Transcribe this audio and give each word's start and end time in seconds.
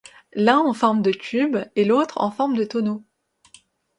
L'un 0.33 0.57
en 0.57 0.73
forme 0.73 1.03
de 1.03 1.11
cube 1.11 1.59
et 1.75 1.85
l'autre 1.85 2.17
en 2.21 2.31
forme 2.31 2.55
de 2.57 2.63
tonneau. 2.63 3.03